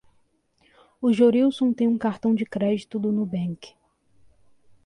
[0.99, 3.75] O Jorilson tem um cartão de crédito do Nubank.